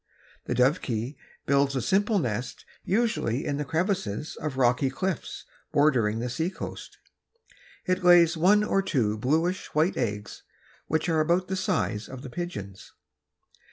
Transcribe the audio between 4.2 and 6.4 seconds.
of rocky cliffs bordering the